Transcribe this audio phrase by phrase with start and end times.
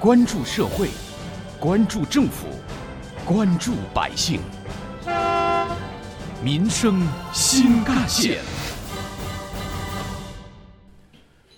[0.00, 0.88] 关注社会，
[1.60, 2.46] 关注政府，
[3.22, 4.40] 关注百姓，
[6.42, 8.38] 民生新干线。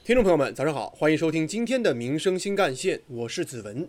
[0.03, 3.89] 听众朋友们，早上好，欢迎收听今天的《民生新干线》，我是子文。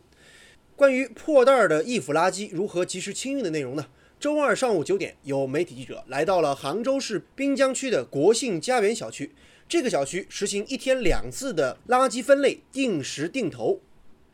[0.76, 3.88] 关于破袋儿的易腐垃圾如何及时清运的内容呢？
[4.20, 9.34] 周二上午九点，有媒体记者来到了杭州市滨江区的国信家园小区。
[9.68, 13.82] 这个小区实行一天两次的垃圾分类定时定投，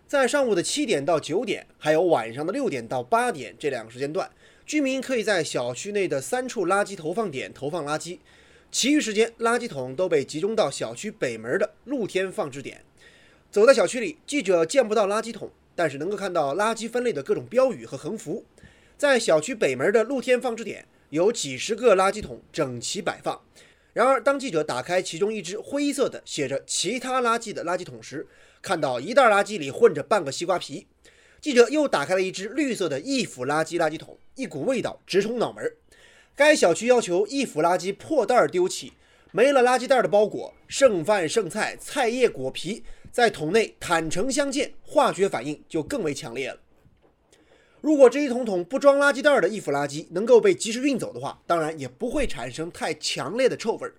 [0.09, 4.27] 在上午的七点到九点，还有晚上的六点到八点这两个时间段，
[4.65, 8.17] 居民可以在小区内的三处垃圾投放点投放垃圾。
[8.71, 12.81] 其余时间，垃圾桶都被集中到小区北门的露天放置点。
[13.51, 18.43] 走在小区里，记者见不到垃圾桶，但是能够看到垃圾分类的各种标语和横幅。
[18.97, 23.39] 在小区北门的露天放置点，有几十个垃圾桶整齐摆放。
[23.93, 28.27] 然而，当记者打开其中一只灰色的写着“其他垃圾”的垃圾桶时，
[28.61, 30.87] 看到一袋垃圾里混着半个西瓜皮。
[31.41, 35.73] 记者又打开了一只绿色的易腐垃圾垃圾桶，一股味道直冲脑门。
[36.35, 38.93] 该小区要求易腐垃圾破袋丢弃，
[39.31, 46.59] 没了垃圾袋的包裹、剩饭剩菜、菜叶果皮在桶内坦诚相见，化学反应就更为强烈了。
[47.81, 53.95] 如果这一桶桶不装垃圾袋的易腐垃圾能够被及时运走的话，当然也不会产生太强烈的臭味儿。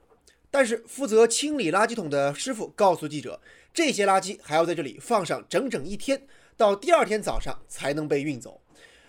[0.50, 3.40] 但是负责清理垃圾桶的师傅告诉记者，
[3.72, 8.60] 这些垃圾还要在这里放上整整一天，到第二天早上才能被运走。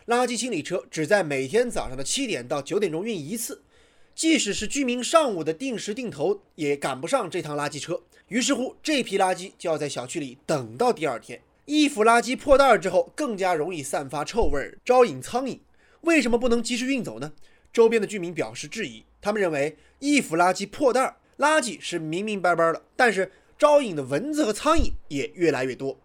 [0.07, 3.63] 垃圾清理车只在每天早上的七点到九点钟运一次，
[4.15, 8.01] 即使是居民上午的定时定投，也赶不上这趟垃圾车。
[8.27, 11.41] 于是乎，这批垃圾就要在小区里等到第二天。
[11.73, 15.57] 易腐垃圾破袋之后，更加容易散发臭味，招引苍蝇。
[16.01, 17.31] 为什么不能及时运走呢？
[17.71, 25.97] 周边的居民表示质疑，他们认为易腐垃圾破袋，垃圾是明明白白的，但是招引的蚊子和苍蝇也越来越多。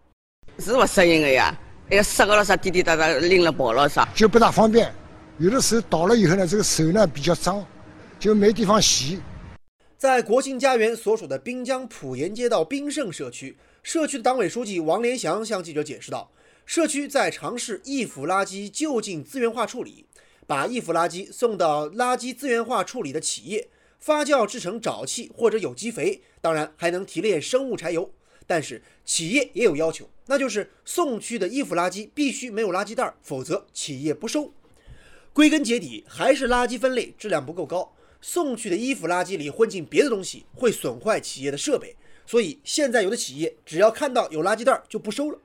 [0.57, 1.53] 是不适应的呀。
[1.89, 4.89] 哎呀，湿了啥，滴滴答答拎了跑了啥，就不大方便。
[5.37, 7.65] 有的时候倒了以后呢，这个手呢比较脏，
[8.17, 9.19] 就没地方洗。
[9.97, 16.29] 在国庆家园所属的滨江普盐街道滨盛社区，社区的党委书记王连祥向记者解释道
[16.67, 20.03] ：“社区在尝试易腐垃圾就近资源化处理，
[20.45, 28.11] 把易腐垃圾送到垃圾资源化处理的企业发酵制成沼气或者有机肥，当然还能提炼生物柴油。
[28.45, 34.51] 但是企业也有要求。”那就是送去的易腐垃圾必须没有垃圾袋，否则企业不收。
[35.31, 41.95] 归根结底还是垃圾分类质量不够高，送去的衣服垃圾里混进别的东西，会损坏企业的设备。
[42.27, 45.39] 所以现在有的企业只要看到有垃圾袋就不收了。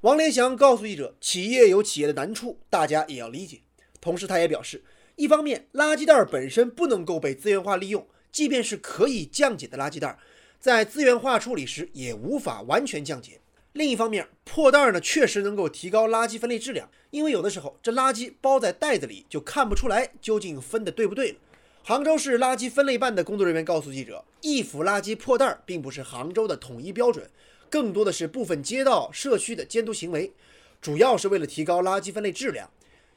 [0.00, 3.60] 王连祥告诉记者，企业有企业的难处，大家也要理解。
[4.00, 4.82] 同时他也表示，
[5.16, 10.18] 一方面垃圾袋本身不能够被资源化利用，即便是可以降解的垃圾袋，
[10.58, 13.40] 在资源化处理时也无法完全降解。
[13.72, 21.38] 另一方面，破袋呢确实能够提高垃圾分类质量，因为有的时候这垃圾包在袋子里就看不出来究竟分的对不对。
[21.86, 27.28] 杭州市垃圾分类办的工作人员告诉记者，易腐垃圾破袋并不是杭州的统一标准，
[27.68, 30.32] 更多的是部分街道社区的监督行为，
[30.80, 32.70] 主要是为了提高垃圾分类质量。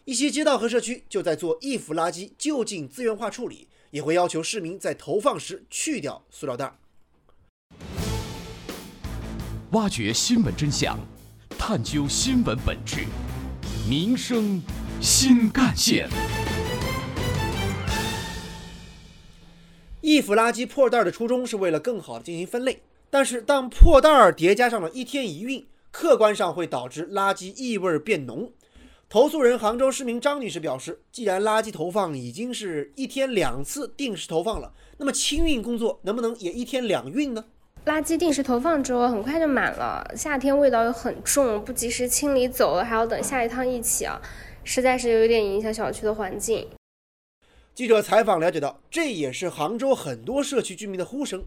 [0.03, 6.77] 一些街道和社区就在做易腐垃圾就近资源化处理，也会要求市民在投放时去掉塑料袋。
[9.71, 10.99] 挖掘新闻真相，
[11.57, 13.05] 探究新闻本质，
[13.89, 14.61] 民生
[14.99, 16.09] 新干线。
[20.17, 28.51] 易腐垃圾破袋的初衷是为了更好的进行分类，但是当破袋叠加上了一天一运，客观上会导致垃圾异味变浓。
[29.07, 37.45] 投诉人杭州市民张女士表示，既然垃圾投放已经是一天两次定时投放了，那么清运工作能不能也一天两运呢？
[37.85, 40.03] 垃圾定时投放之后，很快就满了。
[40.15, 44.19] 夏天味道又很重，不及时清理走了，还要等下一趟一起啊，
[44.63, 46.67] 实在是有点影响小区的环境。
[47.77, 51.45] 记者采访了解到，这也是杭州很多社区居民的呼声。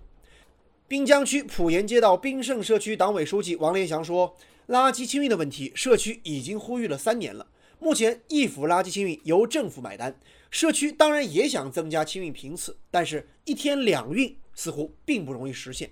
[0.86, 4.36] 滨江区普沿街道滨盛社区党委书记王连祥说
[4.70, 7.48] ：“垃圾清运的问题，社区已经呼吁了三年了。
[7.80, 10.14] 目前易腐垃圾清运由政府买单，
[10.52, 15.90] 社区当然也想增加清运频次，但是一天两运似乎并不容易实现。”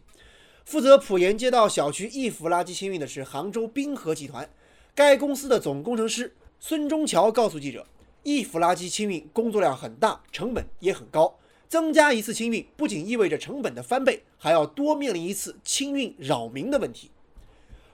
[0.65, 4.49] 负责普沿街道小区易腐垃圾清运的是杭州滨河集团，
[4.95, 7.85] 该公司的总工程师孙忠桥告诉记者，
[8.23, 11.39] 易腐垃圾清运工作量很大，成本也很高，
[11.69, 17.11] 增加一次清运不仅意味着成本的翻倍，还要多面临一次清运扰民的问题。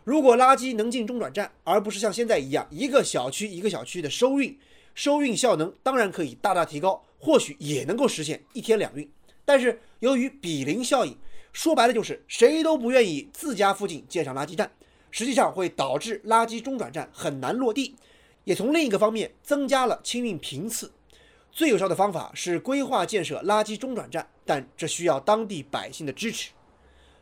[0.04, 4.58] 如果垃圾能进中转站，而不是像现在一样一个小区一个小区的收运，
[4.94, 9.08] 收运效能当然可以大大提高，或许也能够实现一天两运。
[9.44, 11.16] 但是由于比邻效应。
[11.54, 14.68] 说白了就是谁都不愿意自家附近建上垃圾站，
[15.12, 17.94] 实际上会导致垃圾中转站很难落地，
[18.44, 20.92] 也从另一个方面增加了清运频次。
[21.50, 26.50] 最有效的方法是规划建设垃圾中转站，但这需要当地百姓的支持。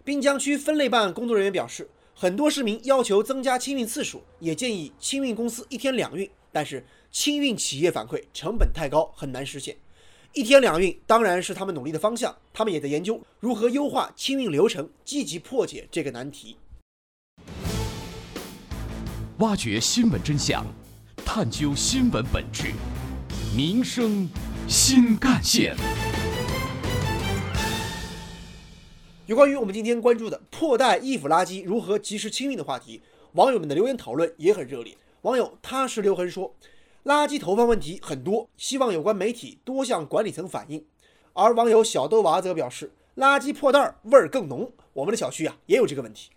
[0.05, 9.77] 滨江区分类办工作人员表示，很多市民要求增加清运次数，也建议清运公司一天两运，但是清运企业反馈成本太高，很难实现。
[10.33, 16.57] 一天两运当然是他们努力的方向，他们也在研究如何优化清运流程，积极破解这个难题。
[19.39, 20.65] 挖掘新闻真相，
[21.25, 22.73] 探究新闻本质，
[23.57, 24.29] 民生
[24.69, 25.75] 新干线。
[29.27, 33.01] 有关于我们今天关注的破袋易腐垃圾如何及时清运的话题，
[33.33, 34.95] 网友们的留言讨论也很热烈。
[35.23, 36.55] 网友踏实留痕说，
[37.05, 40.85] 垃圾投放问题很多，希望有关媒体多向管理层反映。
[41.33, 46.31] 而网友小豆娃则表示，垃圾破袋味儿更浓，我们的小区啊也有这个问题。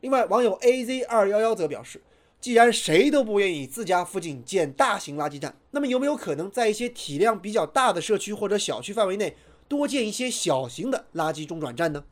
[0.00, 2.02] 另外，网友 AZ 二幺幺则表示，
[2.42, 9.36] 既然谁都不愿意自家附近建大型垃圾站，那么有没有可能在一些体量比较大的社区或者小区范围内
[9.68, 12.02] 多建一些小型的垃圾中转站呢？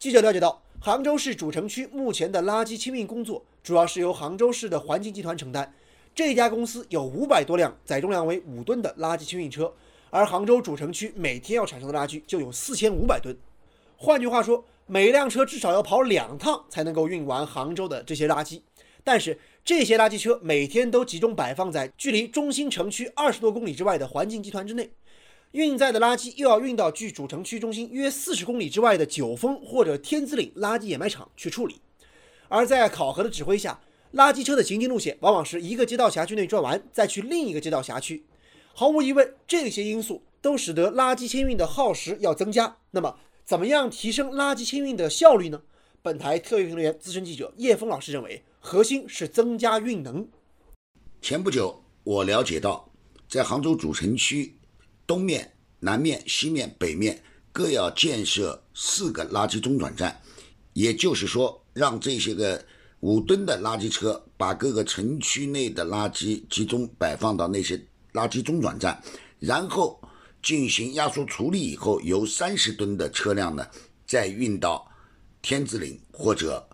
[0.00, 5.72] 记者了解到，杭州市主城区目前的垃圾清运工作主要是由杭州市的环境集团承担。
[6.12, 9.72] 这家公司有五百多辆载重量为五吨的垃圾清运车，
[10.10, 13.36] 而杭州主城区每天要产生的垃圾就有四千五百吨。
[13.96, 18.60] 换句话说，每辆车至少要跑两趟才能够运完杭州的这些垃圾。
[19.04, 24.90] 但是这些垃圾车每天都集中摆放在距离中心城区二十多公里之外的环境集团之内。
[25.52, 31.80] 运载的垃圾又要运到距主城区中心约四十公里之外的九峰或者天子岭垃圾掩埋场去处理，
[32.48, 33.80] 而在考核的指挥下，
[34.14, 38.24] 垃圾车的行进路线往往是一个街道辖区内转完，再去另一个街道辖区。
[38.72, 42.76] 毫无疑问，这些因素都使得垃圾清运的耗时要增加。
[42.92, 45.62] 那么，怎么样提升垃圾清运的效率呢？
[46.02, 50.26] 本台特约评论员、资深记者叶峰老师认为，核心是增加运能。
[51.20, 52.90] 前不久，我了解到，
[53.28, 54.56] 在杭州主城区。
[55.06, 60.22] 东面、南面、西面、北面各要建设四个垃圾中转站，
[60.72, 62.64] 也就是说，让这些个
[63.00, 67.76] 五吨的垃圾车把各个城区内的垃圾集中摆放到那些
[68.12, 69.02] 垃圾中转站，
[69.38, 70.00] 然后
[70.42, 73.66] 进行压缩处理以后，由三十吨的车辆呢
[74.06, 74.89] 再运到
[75.42, 76.68] 天子岭或者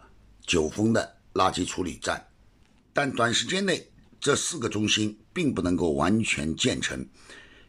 [0.47, 2.27] 九峰的垃圾处理站。
[2.93, 3.87] 但短时间内，
[4.21, 7.07] 这四个中心并不能够完全建成。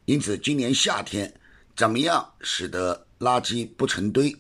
[0.06, 1.34] 因此，今年夏天
[1.76, 4.34] 怎么样使得垃圾不成堆，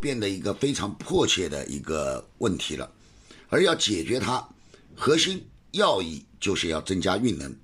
[0.00, 2.90] 变得一个非常迫切的一个问题了。
[3.48, 4.46] 而要解决它，
[4.94, 7.56] 核心要义就是要增加运能。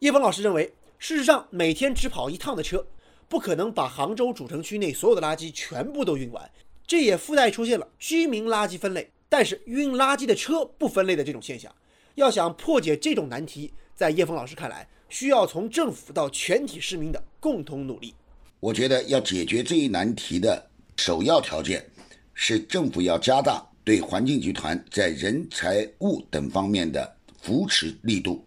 [0.00, 2.86] 叶峰老师认为，事实上每天只跑一趟的车，
[3.28, 6.50] 不可能把杭州主城区内所有的垃圾全部都运完。
[6.86, 11.74] 这也附带出现了居民垃圾分类，但是运垃圾的车不分类的这种现象。
[12.14, 18.14] 要想破解这种难题，在叶峰老师看来，需要从政府到全体市民的共同努力。
[18.60, 21.84] 我觉得要解决这一难题的首要条件
[22.32, 28.46] 是政府要加大对环境集团在人财物等方面的扶持力度，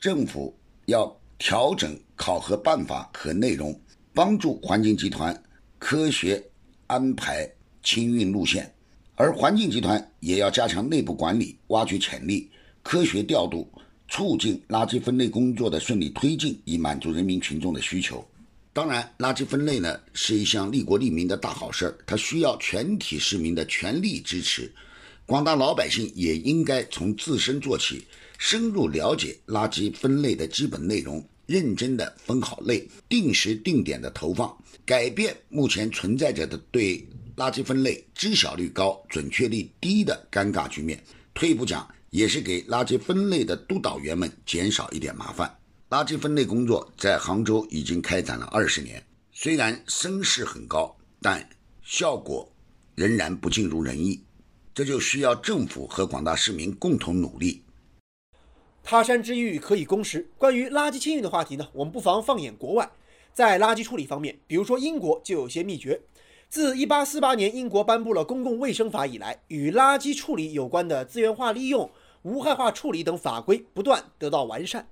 [0.00, 0.56] 政府
[0.86, 3.78] 要调整考核办法和内容，
[4.12, 5.40] 帮助环境集团
[5.78, 6.42] 科学
[6.88, 7.48] 安排
[7.86, 8.74] 清运路线，
[9.14, 12.50] 而环境集团也要加强内部管理，挖掘潜力，
[12.82, 13.70] 科学调度。
[14.08, 18.24] 促进垃圾分类工作的顺利推进，以满足人民群众的需求。
[18.72, 24.72] 当然，垃圾分类呢是一项利国利民的大好事儿，它需要全体市民的全力支持。
[25.26, 28.06] 广大老百姓也应该从自身做起，
[28.38, 37.04] 深入了解垃圾分类的基本内容，认真的分好类，定时定点的投放，改变目前存在着的对
[37.36, 41.02] 垃圾分类知晓率高、准确率低的尴尬局面。
[41.34, 41.88] 退一步讲。
[42.10, 45.54] 也是给垃圾分类的督导员们减少一点麻烦。
[45.90, 51.46] 垃圾分类工作在杭州已经开展了二十年，虽然声势很高，但
[51.82, 52.50] 效果
[52.94, 54.22] 仍然不尽如人意。
[54.72, 57.62] 这就需要政府和广大市民共同努力。
[58.82, 60.26] 他山之玉可以攻石。
[60.38, 62.88] 关于垃圾清运的话题呢，我们不妨放眼国外，
[63.34, 66.00] 在垃圾处理方面，比如说英国就有些秘诀。
[66.48, 71.90] 自1848年英国颁布了公共卫生法以来，与垃圾处理有关的资源化利用。
[72.22, 74.88] 无害化处理等法规不断得到完善。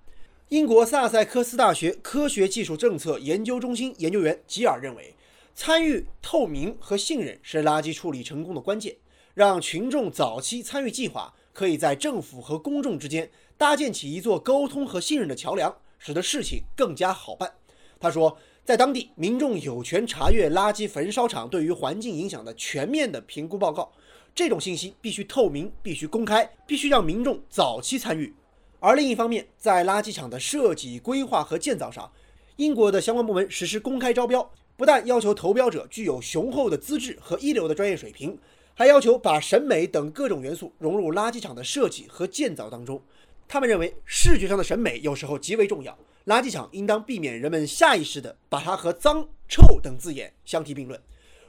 [0.50, 5.16] 英国萨塞克斯大学科学技术政策研究中心研究员吉尔认为，
[5.52, 8.94] 参与、透明和信任是垃圾处理成功的关键。
[9.34, 17.52] 让群众早期参与计划，可以在政府和公众之间搭建起一座沟通和信任的桥梁，使得事情更加好办。
[17.98, 23.92] 他说，在当地，民众有权查阅垃圾焚烧厂对于环境影响的全面的评估报告。
[24.34, 28.34] 这种信息必须透明、必须公开、必须让民众早期参与。
[28.80, 32.10] 而另一方面，在垃圾场的设计、规划和建造上，
[32.56, 38.38] 英国的相关部门实施公开招标，不但要求投标者具有雄厚的资质和一流的专业水平，
[38.72, 43.02] 还要求把审美等各种元素融入垃圾场的设计和建造当中。
[43.46, 51.00] 他们认为，视觉上的审美有时候极为重要，垃圾场应当避免人们下意识地把它和脏、臭等字眼相提并论。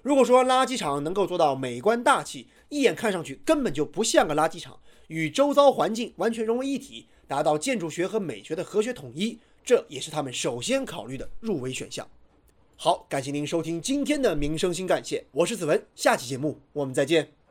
[0.01, 12.07] 如果说垃圾场能够做到美观大气，一眼看上去根本就不像个垃圾场，与周遭环境完全融为一体，达到建筑学和美学的和谐统一，这也是他们首先考虑的入围选项。
[12.75, 17.44] 好，感谢您收听今天的民生新干线，我是子文，下期节目我们再见。